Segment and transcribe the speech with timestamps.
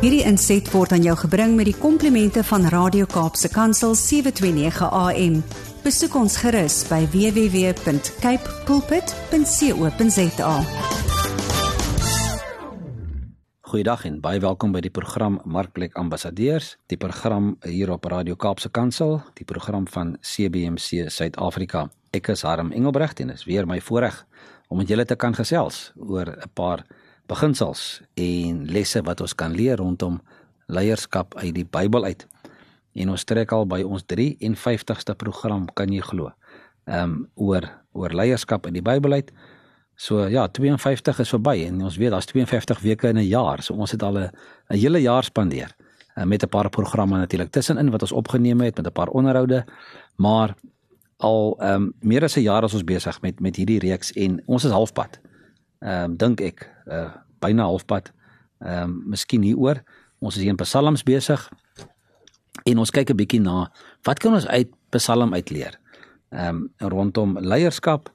[0.00, 5.34] Hierdie inset word aan jou gebring met die komplimente van Radio Kaapse Kansel 729 AM.
[5.84, 10.54] Besoek ons gerus by www.cape pulpit.co.za.
[13.68, 18.72] Goeiedag en baie welkom by die program Markplek Ambassadeurs, die program hier op Radio Kaapse
[18.72, 21.90] Kansel, die program van CBC Suid-Afrika.
[22.16, 24.24] Ek is Harm Engelbrecht en is weer my voorreg
[24.72, 26.86] om met julle te kan gesels oor 'n paar
[27.30, 30.18] beginsels en lesse wat ons kan leer rondom
[30.70, 32.26] leierskap uit die Bybel uit.
[32.98, 36.32] En ons trek al by ons 53ste program, kan jy glo.
[36.90, 39.32] Ehm um, oor oor leierskap in die Bybel uit.
[40.00, 43.62] So ja, 52 is verby en ons weet daar's 52 weke in 'n jaar.
[43.62, 44.30] So ons het al 'n
[44.70, 45.74] 'n hele jaar spandeer
[46.16, 49.64] uh, met 'n paar programme natuurlik tussenin wat ons opgeneem het met 'n paar onderhoude.
[50.16, 50.54] Maar
[51.16, 54.42] al ehm um, meer as 'n jaar is ons besig met met hierdie reeks en
[54.46, 55.20] ons is halfpad
[55.80, 58.12] ehm um, dink ek uh byna halfpad.
[58.60, 59.82] Ehm um, miskien hier oor
[60.20, 61.48] ons is hier in psalms besig
[62.68, 63.72] en ons kyk 'n bietjie na
[64.04, 65.78] wat kan ons uit psalm uitleer?
[66.30, 68.10] Ehm um, rondom leierskap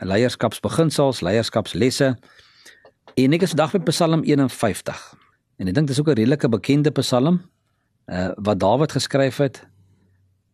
[0.00, 2.16] leierskapsbeginsels leierskapslesse.
[3.14, 5.14] En ek is vandag by psalm 51
[5.58, 7.42] en ek dink dis ook 'n redelike bekende psalm
[8.06, 9.66] uh wat Dawid geskryf het.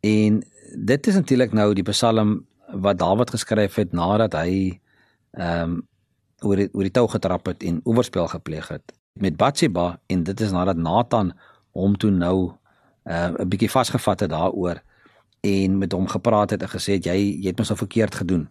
[0.01, 0.43] En
[0.75, 4.81] dit is natuurlik nou die psalm wat Dawid geskryf het nadat hy
[5.33, 5.89] ehm um,
[6.45, 10.41] oor die, oor die tou getrap het en oorspel gepleeg het met Batsheba en dit
[10.41, 11.33] is nadat Nathan
[11.75, 12.53] hom toe nou
[13.05, 14.83] uh, 'n uh, bietjie vasgevat het daaroor
[15.41, 18.49] en met hom gepraat het en gesê het jy jy het mos nou verkeerd gedoen.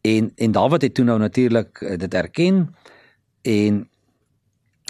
[0.00, 2.74] En en Dawid het toe nou natuurlik uh, dit erken
[3.42, 3.88] en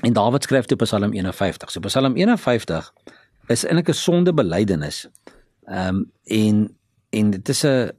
[0.02, 1.70] en Dawid skryf toe Psalm 51.
[1.70, 2.92] So Psalm 51
[3.46, 5.08] is eintlik 'n sondebelydenis.
[5.64, 6.76] Ehm um, en
[7.10, 7.90] en dit is 'n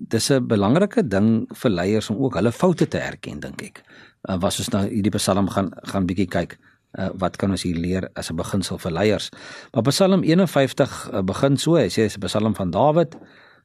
[0.00, 3.82] dis 'n belangrike ding vir leiers om ook hulle foute te erken dink ek.
[4.28, 6.58] Uh, was ons nou hierdie Psalm gaan gaan bietjie kyk
[6.98, 9.30] uh, wat kan ons hier leer as 'n beginsel vir leiers.
[9.72, 13.16] Maar Psalm 51 uh, begin so, hy sê dis 'n Psalm van Dawid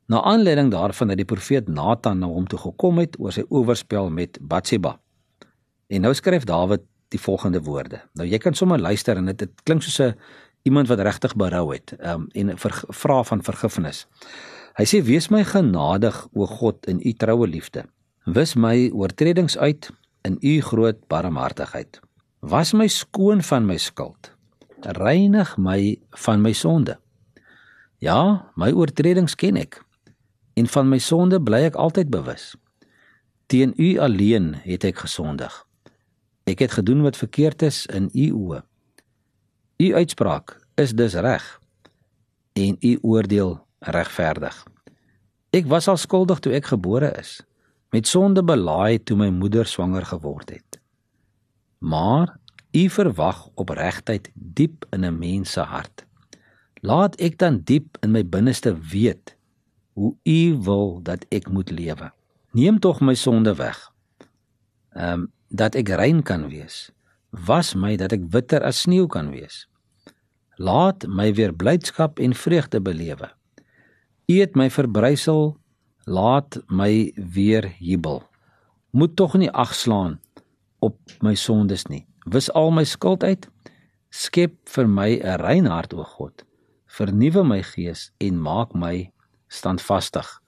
[0.07, 4.09] na aanleiding daarvan dat die profeet Nathan na hom toe gekom het oor sy oorspel
[4.09, 4.99] met Batsheba.
[5.88, 8.01] En nou skryf Dawid die volgende woorde.
[8.13, 10.16] Nou jy kan sommer luister en dit, dit klink soos 'n
[10.63, 12.57] iemand wat regtig berou het um, en
[12.89, 14.07] vra van vergifnis.
[14.78, 17.85] Hy sê: "Wees my genadig, o God, in u troue liefde.
[18.25, 19.91] Wis my oortredings uit
[20.22, 22.00] in u groot barmhartigheid.
[22.39, 24.31] Was my skoon van my skuld.
[24.79, 26.97] Reinig my van my sonde.
[27.97, 29.81] Ja, my oortredings ken ek
[30.53, 32.53] en van my sonde bly ek altyd bewus.
[33.50, 35.53] Teen u alleen het ek gesondig.
[36.50, 38.61] Ek het gedoen wat verkeerd is in u oë.
[39.84, 41.45] U uitspraak is dus reg
[42.53, 43.57] en u oordeel
[43.91, 44.55] regverdig.
[45.53, 47.41] Ek was al skuldig toe ek gebore is,
[47.94, 50.79] met sonde belaai toe my moeder swanger geword het.
[51.83, 52.38] Maar
[52.73, 56.05] u verwag opregtheid diep in 'n mens se hart.
[56.81, 59.35] Laat ek dan diep in my binneste weet
[59.93, 62.11] hoe u wil dat ek moet lewe.
[62.51, 63.91] Neem tog my sonde weg.
[64.93, 66.91] Ehm um, dat ek rein kan wees.
[67.29, 69.67] Was my dat ek witter as sneeu kan wees.
[70.57, 73.29] Laat my weer blydskap en vreugde belewe.
[74.23, 75.57] U het my verbrysel,
[76.07, 78.22] laat my weer jubel.
[78.95, 80.19] Moet tog nie agslaan
[80.79, 82.06] op my sondes nie.
[82.31, 83.50] Wis al my skuld uit.
[84.16, 86.45] Skep vir my 'n rein hart, o God.
[86.88, 89.11] Vernuwe my gees en maak my
[89.47, 90.41] standvastig.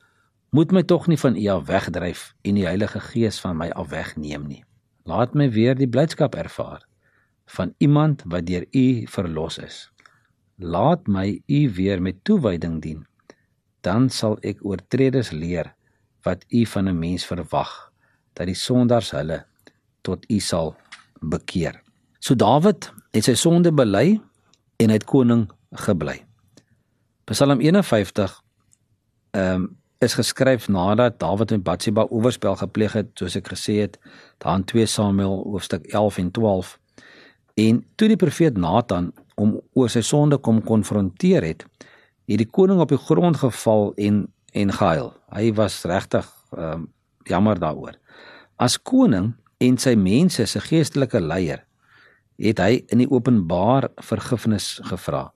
[0.52, 3.90] Moet my tog nie van U af wegdryf en die Heilige Gees van my af
[3.90, 4.64] wegneem nie.
[5.04, 6.88] Laat my weer die blydskap ervaar
[7.46, 9.92] van iemand wat deur U verlos is.
[10.58, 13.06] Laat my U weer met toewyding dien
[13.86, 15.74] dan sal ek oortreders leer
[16.26, 17.92] wat u van 'n mens verwag
[18.34, 19.46] dat die sondaars hulle
[20.02, 20.76] tot u sal
[21.22, 21.82] bekeer.
[22.20, 24.20] So Dawid het sy sonde bely
[24.78, 26.26] en hy het koning gebly.
[27.26, 28.42] Psalm 51
[29.32, 34.00] ehm um, is geskryf nadat Dawid met Batsheba oorspel gepleeg het, soos ek gesê het,
[34.38, 36.80] daar in 2 Samuel hoofstuk 11 en 12.
[37.56, 41.66] En toe die profeet Nathan hom oor sy sonde kom konfronteer het,
[42.26, 44.26] het die koning op die grond geval en
[44.56, 45.12] en gehuil.
[45.36, 46.92] Hy was regtig ehm um,
[47.26, 47.96] jammer daaroor.
[48.56, 51.66] As koning en sy mense se geestelike leier
[52.38, 55.30] het hy in die openbaar vergifnis gevra.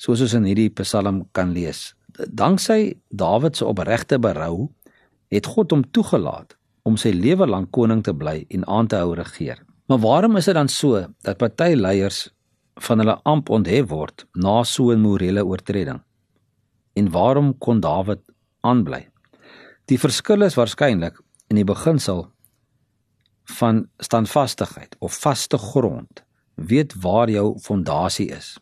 [0.00, 1.90] Soos ons in hierdie Psalm kan lees.
[2.16, 4.70] Danksy Dawid se opregte berou
[5.30, 6.56] het God hom toegelaat
[6.88, 9.60] om sy lewe lank koning te bly en aan te hou regeer.
[9.90, 12.28] Maar waarom is dit dan so dat party leiers
[12.86, 16.00] van hulle amp onthef word na so 'n morele oortreding.
[16.92, 18.20] En waarom kon Dawid
[18.60, 19.08] aanbly?
[19.84, 22.30] Die verskil is waarskynlik in die beginsel
[23.44, 26.22] van standvastigheid of vaste grond
[26.54, 28.58] weet waar jou fondasie is.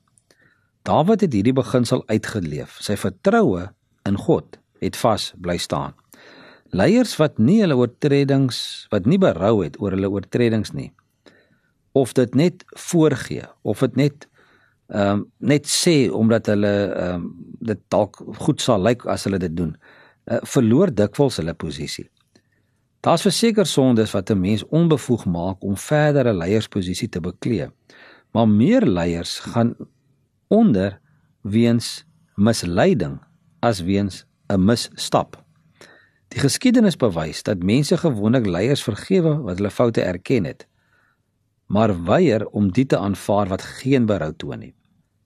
[0.82, 2.79] Dawid het hierdie beginsel uitgeleef.
[2.81, 3.69] Sy vertroue
[4.06, 5.94] in God het vas bly staan.
[6.70, 10.93] Leiers wat nie hulle oortredings wat nie berou het oor hulle oortredings nie
[11.93, 14.29] of dit net voorgee of dit net
[14.88, 17.25] ehm um, net sê omdat hulle ehm um,
[17.61, 19.75] dit dalk goed sal lyk as hulle dit doen
[20.31, 22.08] uh, verloor dikwels hulle posisie.
[23.00, 27.69] Daar's verseker sondes wat 'n mens onbevoeg maak om verdere leiersposisie te beklee.
[28.32, 29.76] Maar meer leiers gaan
[30.46, 31.00] onder
[31.41, 33.20] weens misleiding
[33.61, 35.44] as weens 'n misstap.
[36.29, 40.68] Die geskiedenis bewys dat mense gewoonlik leiers vergewe wat hulle foute erken het,
[41.69, 44.75] maar weier om dit te aanvaar wat geen berou toon nie.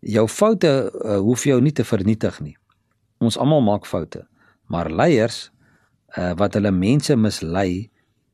[0.02, 2.56] Jou foute uh, hoef jou nie te vernietig nie.
[3.22, 4.24] Ons almal maak foute,
[4.66, 5.44] maar leiers
[6.18, 7.90] uh, wat hulle mense mislei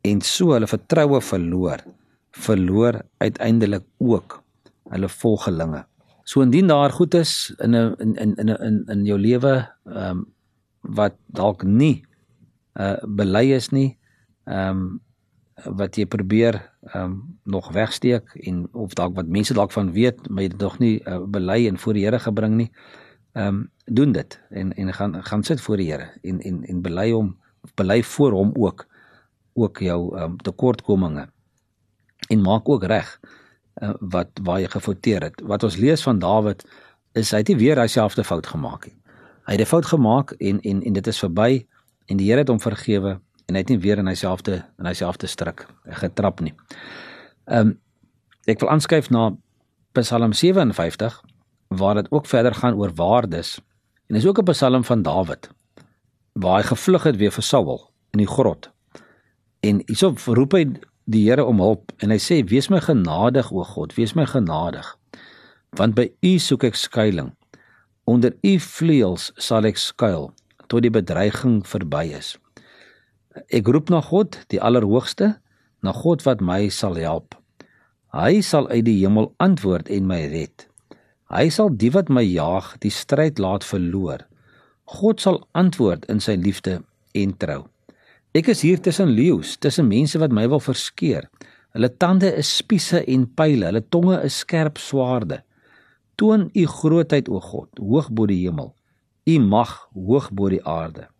[0.08, 1.84] en so hulle vertroue verloor,
[2.32, 4.40] verloor uiteindelik ook
[4.88, 5.84] hulle volgelinge.
[6.28, 10.10] So indien daar goed is in 'n in in in in in jou lewe ehm
[10.10, 10.26] um,
[10.80, 12.04] wat dalk nie
[12.80, 13.98] uh belei is nie,
[14.44, 15.00] ehm um,
[15.64, 16.60] wat jy probeer
[16.92, 20.60] ehm um, nog wegsteek en of dalk wat mense dalk van weet, maar jy dit
[20.60, 22.70] nog nie uh, belei en voor die Here gebring nie.
[23.32, 26.82] Ehm um, doen dit en en gaan gaan sit voor die Here en en en
[26.82, 27.36] belei hom
[27.74, 28.86] belei voor hom ook
[29.54, 31.28] ook jou um, tekortkominge
[32.28, 33.20] en maak ook reg
[33.82, 35.40] uh, wat waar jy gefouteer het.
[35.40, 36.64] Wat ons lees van Dawid
[37.12, 38.96] is hy het nie weer dieselfde fout gemaak nie.
[39.46, 41.66] Hy het 'n fout gemaak en en en dit is verby
[42.06, 45.26] en die Here het hom vergewe en hy het nie weer in dieselfde in dieselfde
[45.26, 45.66] struik
[46.02, 46.54] getrap nie.
[47.48, 47.76] Ehm um,
[48.48, 49.36] ek wil aanskuif na
[49.92, 51.20] Psalm 57
[51.68, 53.58] waar dit ook verder gaan oor waardes
[54.08, 55.50] en is ook 'n Psalm van Dawid
[56.32, 58.70] waar hy gevlug het weer vir Saul in die grot.
[59.60, 60.64] En hierso roep hy
[61.04, 64.96] die Here om hulp en hy sê wees my genadig o God, wees my genadig.
[65.76, 67.34] Want by U soek ek skuilings.
[68.04, 70.30] Onder U vleuels sal ek skuil
[70.68, 72.36] tot die bedreiging verby is.
[73.54, 75.36] Ek roep na God, die Allerhoogste,
[75.82, 77.36] na God wat my sal help.
[78.14, 80.64] Hy sal uit die hemel antwoord en my red.
[81.28, 84.24] Hy sal die wat my jaag, die stryd laat verloor.
[84.88, 86.78] God sal antwoord in sy liefde
[87.12, 87.66] en trou.
[88.36, 91.28] Ek is hier tussen leeu's, tussen mense wat my wil verskeer.
[91.76, 95.42] Hulle tande is spiese en pile, hulle tonge is skerp swaarde.
[96.16, 98.72] Toon u grootheid o God, hoog bo die hemel.
[99.28, 101.10] U mag hoog bo die aarde.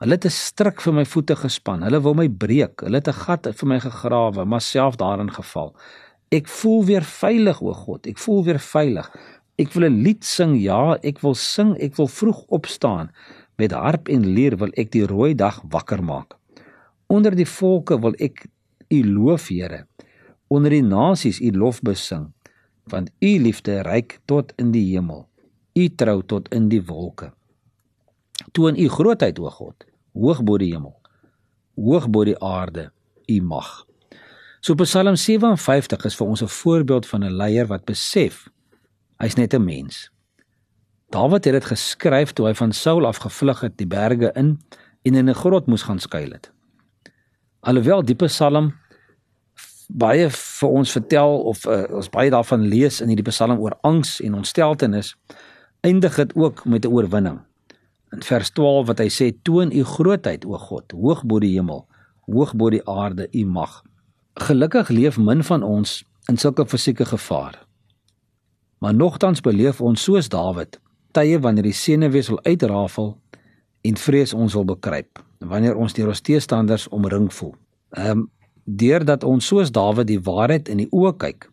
[0.00, 1.82] Hulle het 'n stryk vir my voete gespan.
[1.82, 2.80] Hulle wil my breek.
[2.80, 5.76] Hulle het 'n gat vir my gegrawe, maar self daarin geval.
[6.30, 8.06] Ek voel weer veilig o God.
[8.06, 9.10] Ek voel weer veilig.
[9.58, 13.10] Ek wil 'n lied sing, ja, ek wil sing, ek wil vroeg opstaan.
[13.58, 16.34] Met harp en lier wil ek die rooi dag wakker maak.
[17.06, 18.46] Onder die volke wil ek
[18.88, 19.86] U loof, Here.
[20.48, 22.32] Onder die nasies U lof besing,
[22.84, 25.28] want U liefde reik tot in die hemel.
[25.74, 27.32] U trou tot in die wolke.
[28.52, 30.96] Toon U grootheid, o God, hoog bo die hemel,
[31.74, 32.90] hoog bo die aarde,
[33.30, 33.86] U mag.
[34.60, 38.48] So Psalm 57 is vir ons 'n voorbeeld van 'n leier wat besef
[39.20, 40.10] Hy's net 'n mens.
[41.10, 44.60] Dawid het dit geskryf toe hy van Saul af gevlug het die berge in
[45.02, 46.52] en in 'n grot moes gaan skuil het.
[47.60, 48.74] Alhoewel die Psalm
[49.88, 54.20] baie vir ons vertel of uh, ons baie daarvan lees in hierdie Psalm oor angs
[54.20, 55.16] en ontsteltenis,
[55.80, 57.40] eindig dit ook met 'n oorwinning.
[58.10, 61.86] In vers 12 wat hy sê: "Toon u grootheid, o God, hoog bo die hemel,
[62.26, 63.82] hoog bo die aarde, u mag."
[64.34, 67.66] Gelukkig leef min van ons in sulke fisieke gevaar.
[68.78, 70.80] Maar nogtans beleef ons soos Dawid
[71.12, 73.18] tye wanneer die senuwees wil uitrafel
[73.82, 77.54] en vrees ons wil bekruip wanneer ons deur ons teestanders omring voel.
[77.96, 78.28] Ehm um,
[78.64, 81.48] deurdat ons soos Dawid die waarheid in die oë kyk,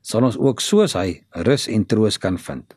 [0.00, 2.76] sal ons ook soos hy rus en troos kan vind.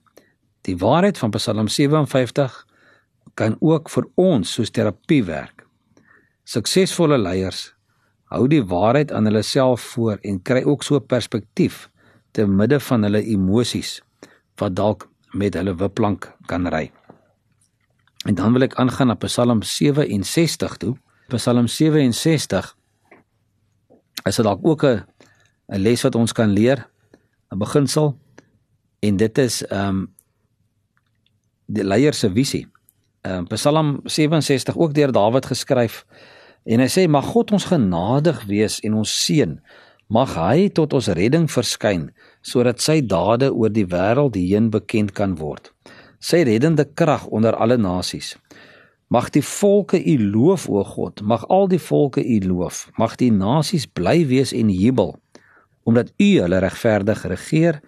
[0.67, 2.66] Die waarheid van Psalm 57
[3.38, 5.65] kan ook vir ons soos terapie werk.
[6.48, 7.67] Suksesvolle leiers
[8.34, 11.86] hou die waarheid aan hulle self voor en kry ook so perspektief
[12.36, 14.00] te midde van hulle emosies
[14.60, 16.88] wat dalk met hulle wipplank kan ry.
[18.27, 20.96] En dan wil ek aangaan na Psalm 67 toe.
[21.32, 22.74] Psalm 67
[24.27, 25.06] is dalk ook 'n
[25.70, 26.88] 'n les wat ons kan leer,
[27.51, 28.17] 'n beginsel
[29.00, 30.13] en dit is ehm um,
[31.65, 32.67] die leier se visie.
[33.21, 36.05] Ehm um, Psalm 67 ook deur Dawid geskryf
[36.65, 39.57] en hy sê mag God ons genadig wees en ons seën.
[40.07, 42.09] Mag hy tot ons redding verskyn
[42.41, 45.71] sodat sy dade oor die wêreld heen bekend kan word.
[46.19, 48.36] Sy reddende krag onder alle nasies.
[49.09, 51.21] Mag die volke u loof o god.
[51.21, 52.89] Mag al die volke u loof.
[52.97, 55.15] Mag die nasies bly wees en jubel
[55.88, 57.79] omdat U hulle regverdig regeer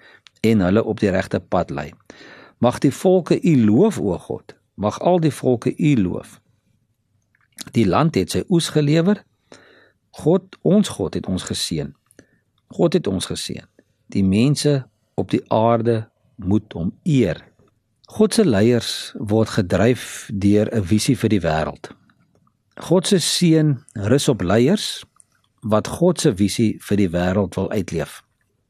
[0.48, 1.90] en hulle op die regte pad lei.
[2.64, 4.56] Mag die volke U loof, o God.
[4.80, 6.38] Mag al die volke U loof.
[7.76, 9.26] Die land het sy oes gelewer.
[10.24, 11.92] God, ons God het ons geseën.
[12.72, 13.68] God het ons geseën.
[14.16, 14.86] Die mense
[15.20, 16.06] op die aarde
[16.36, 17.44] moet hom eer.
[18.10, 21.92] God se leiers word gedryf deur 'n visie vir die wêreld.
[22.80, 25.04] God se seën rus op leiers
[25.62, 28.24] wat God se visie vir die wêreld wil uitleef.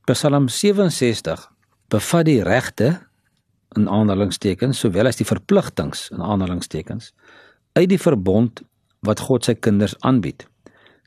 [0.06, 1.52] Psalm 67
[1.88, 3.09] bevat die regte
[3.78, 7.12] in aanhalingstekens sowel as die verpligtinge in aanhalingstekens
[7.78, 8.64] uit die verbond
[9.06, 10.46] wat God sy kinders aanbied.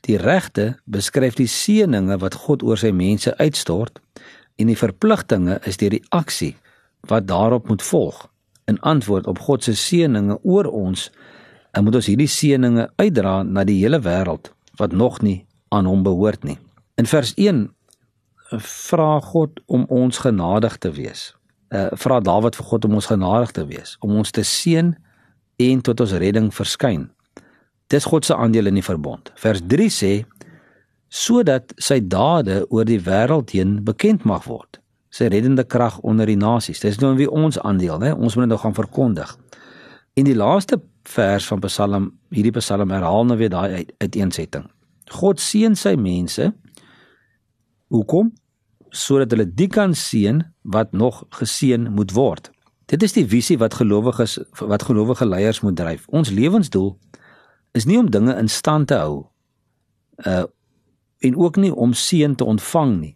[0.07, 4.01] Die regte beskryf die seëninge wat God oor sy mense uitstort
[4.59, 6.53] en die verpligtinge is deur die aksie
[7.11, 8.17] wat daarop moet volg.
[8.67, 11.09] In antwoord op God se seëninge oor ons,
[11.81, 15.43] moet ons hierdie seëninge uitdra na die hele wêreld wat nog nie
[15.73, 16.57] aan hom behoort nie.
[16.97, 17.65] In vers 1
[18.63, 21.31] vra God om ons genadig te wees.
[21.73, 24.93] Uh vra Dawid vir God om ons genadig te wees, om ons te seën
[25.57, 27.07] en tot ons redding verskyn.
[27.89, 29.31] Dis God se aandeel in die verbond.
[29.41, 30.13] Vers 3 sê
[31.13, 34.79] sodat sy dade oor die wêreld heen bekend mag word.
[35.13, 36.81] Sy reddende krag onder die nasies.
[36.81, 38.13] Dis nou wie ons aandeel, né?
[38.13, 39.35] Ons moet dit nou gaan verkondig.
[40.17, 44.65] In die laaste vers van Psalm, hierdie Psalm herhaal nou weer daai uiteensetting.
[45.13, 46.49] God seën sy mense.
[47.93, 48.31] Hoekom?
[48.93, 52.51] Sodat hulle die kan seën wat nog geseën moet word.
[52.91, 56.05] Dit is die visie wat gelowiges wat gelowige leiers moet dryf.
[56.13, 56.91] Ons lewensdoel
[57.73, 59.23] is nie om dinge in stand te hou
[60.27, 60.43] uh
[61.23, 63.13] en ook nie om seën te ontvang nie.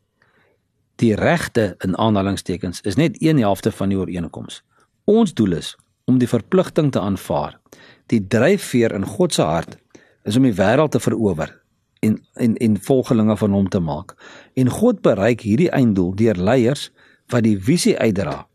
[0.96, 4.62] Die regte in aanhalingstekens is net een helfte van die ooreenkoms.
[5.04, 5.74] Ons doel is
[6.08, 7.60] om die verpligting te aanvaar.
[8.08, 9.76] Die dryfveer in God se hart
[10.24, 11.52] is om die wêreld te verower
[12.00, 14.16] en en en volgelinge van hom te maak.
[14.54, 16.92] En God bereik hierdie einddoel deur leiers
[17.27, 18.48] wat die visie uitdra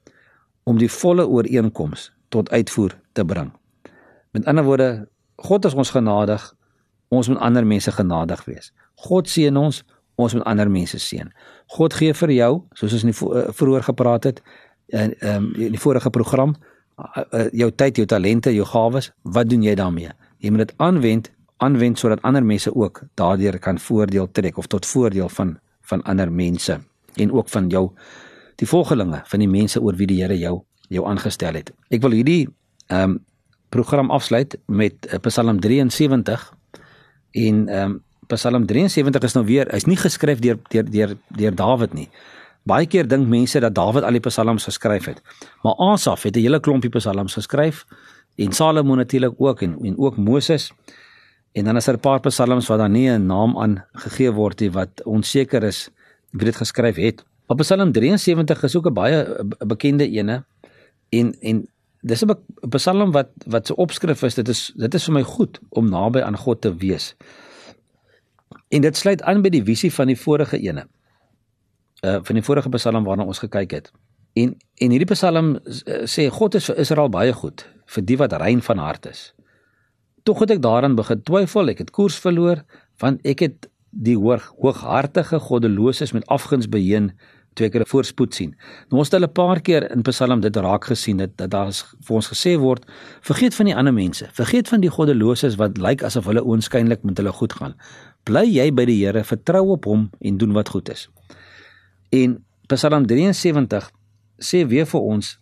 [0.63, 3.53] om die volle ooreenkoms tot uitvoer te bring.
[4.31, 6.55] Met ander woorde, God is ons genadig.
[7.09, 8.73] Ons moet ander mense genadig wees.
[8.95, 9.83] God seën ons,
[10.15, 11.29] ons moet ander mense seën.
[11.77, 14.43] God gee vir jou, soos ons in die eh, vroeër gepraat het
[14.93, 16.55] in ehm in die vorige program,
[16.97, 20.13] eh, eh, jou tyd, jou talente, jou gawes, wat doen jy daarmee?
[20.39, 21.31] Jy moet dit aanwend,
[21.63, 25.59] aanwend sodat ander mense ook daardeur kan voordeel trek of tot voordeel van
[25.91, 26.81] van ander mense
[27.15, 27.91] en ook van jou
[28.57, 31.73] die volgelinge van die mense oor wie die Here jou jou aangestel het.
[31.89, 32.49] Ek wil hierdie
[32.87, 33.21] ehm um,
[33.73, 36.53] program afsluit met Psalm 73
[37.33, 38.01] en ehm um,
[38.33, 42.09] Psalm 73 is nou weer, hy's nie geskryf deur deur deur deur Dawid nie.
[42.69, 45.23] Baie keer dink mense dat Dawid al die psalms geskryf het.
[45.65, 47.85] Maar Asaf het 'n hele klompie psalms geskryf
[48.37, 50.73] en Salomo natuurlik ook en en ook Moses.
[51.53, 54.61] En dan is daar 'n paar psalms wat daar nie 'n naam aan gegee word
[54.61, 55.91] nie wat onseker is
[56.31, 57.25] wie dit geskryf het.
[57.47, 60.45] Maar Psalm 73 is ook 'n baie bekende ene
[61.09, 61.69] en en
[62.01, 62.37] dis 'n
[62.69, 66.21] psalm wat wat se opskrif is dit is dit is vir my goed om naby
[66.21, 67.15] aan God te wees.
[68.69, 70.87] En dit sluit aan by die visie van die vorige ene.
[72.01, 73.93] Uh van die vorige Psalm waarna ons gekyk het.
[74.33, 78.33] En en hierdie Psalm uh, sê God is vir Israel baie goed, vir die wat
[78.33, 79.35] rein van hart is.
[80.23, 82.65] Tog het ek daaraan begin twyfel, ek het koers verloor
[83.03, 87.11] want ek het die hoog hooghartige goddeloses met afguns beheen
[87.61, 88.55] ek hulle voorspoed sien.
[88.89, 91.71] Nou ons het hulle 'n paar keer in Psalm dit raak gesien dat, dat daar
[91.73, 92.87] vir ons gesê word,
[93.21, 97.17] vergeet van die ander mense, vergeet van die goddeloses wat lyk asof hulle oënskynlik met
[97.19, 97.75] hulle goed gaan.
[98.25, 101.11] Bly jy by die Here, vertrou op hom en doen wat goed is.
[102.11, 103.91] En Psalm 73
[104.39, 105.39] sê weer vir ons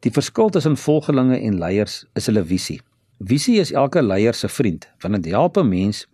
[0.00, 2.80] die verskil tussen volgelinge en leiers is hulle visie.
[3.18, 6.06] Visie is elke leier se vriend, want dit help 'n mens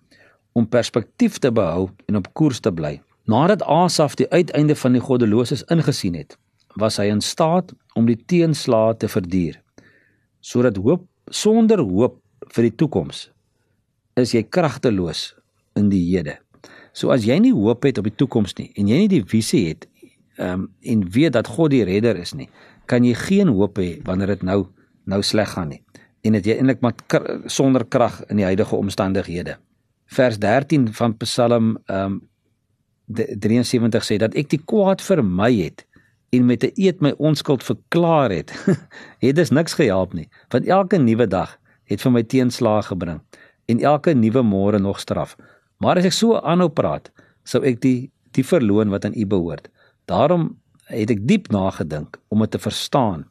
[0.52, 3.00] om perspektief te behou en op koers te bly.
[3.24, 6.38] Nadat Asaf die uiteinde van die goddeloses ingesien het,
[6.74, 9.60] was hy in staat om die teenslae te verduur.
[10.40, 12.18] Sodat hoop sonder hoop
[12.50, 13.30] vir die toekoms
[14.18, 15.34] is jy kragteloos
[15.78, 16.38] in die hede.
[16.92, 19.68] So as jy nie hoop het op die toekoms nie en jy nie die visie
[19.68, 19.86] het
[20.38, 22.48] um, en weet dat God die redder is nie,
[22.86, 24.64] kan jy geen hoop hê wanneer dit nou
[25.10, 25.82] nou sleg gaan nie.
[26.22, 26.94] En dit jy eintlik maar
[27.46, 29.56] sonder krag in die huidige omstandighede.
[30.10, 32.20] Vers 13 van Psalm ehm um,
[33.10, 35.82] 73 sê dat ek die kwaad vermy het
[36.30, 38.52] en met 'n eed my onskuld verklaar het.
[39.24, 43.20] het dit niks gehelp nie, want elke nuwe dag het vir my teenslae gebring
[43.66, 45.36] en elke nuwe môre nog straf.
[45.76, 47.10] Maar as ek so aanhou praat,
[47.44, 49.68] sou ek die die verloon wat aan U behoort.
[50.06, 53.24] Daarom het ek diep nagedink om dit te verstaan.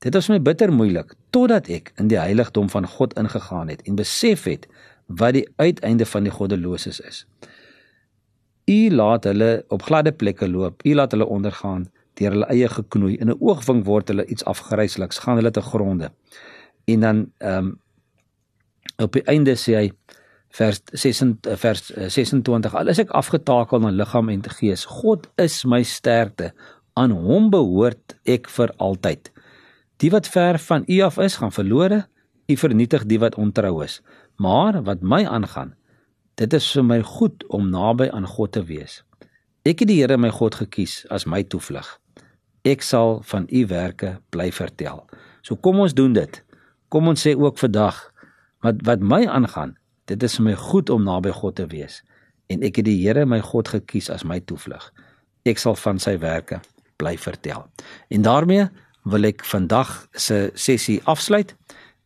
[0.00, 3.98] Dit was my bitter moeilik totdat ek in die heiligdom van God ingegaan het en
[3.98, 4.64] besef het
[5.20, 7.26] wat die uiteinde van die goddeloses is.
[8.70, 10.80] U laat hulle op gladde plekke loop.
[10.86, 11.90] U laat hulle ondergaan
[12.20, 13.18] deur hulle eie geknoei.
[13.20, 16.10] In 'n oogwink word hulle iets afgryseliks, gaan hulle te gronde.
[16.84, 17.78] En dan ehm um,
[19.00, 19.92] op die einde sê hy
[20.48, 25.82] vers 26 vers 26 al is ek afgetakel na liggaam en gees God is my
[25.82, 26.50] sterkte
[26.98, 29.30] aan hom behoort ek vir altyd
[30.00, 32.06] die wat ver van u af is gaan verlore.
[32.50, 34.00] U vernietig die wat ontrou is.
[34.36, 35.74] Maar wat my aangaan
[36.40, 39.02] dit is vir my goed om naby aan God te wees.
[39.68, 41.88] Ek het die Here my God gekies as my toevlug.
[42.64, 45.04] Ek sal van u werke bly vertel.
[45.42, 46.40] So kom ons doen dit.
[46.88, 48.00] Kom ons sê ook vandag
[48.64, 49.76] wat wat my aangaan
[50.10, 52.00] Dit is vir my goed om naby God te wees.
[52.50, 54.88] En ek het die Here my God gekies as my toevlug.
[55.46, 56.58] Ek sal van sy werke
[56.98, 57.62] bly vertel.
[58.10, 58.66] En daarmee
[59.02, 61.56] wil ek vandag se sessie afsluit